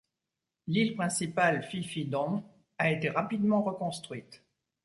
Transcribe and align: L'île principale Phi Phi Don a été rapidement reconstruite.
L'île 0.65 0.95
principale 0.95 1.61
Phi 1.61 1.83
Phi 1.83 2.05
Don 2.05 2.43
a 2.79 2.89
été 2.89 3.07
rapidement 3.11 3.61
reconstruite. 3.61 4.43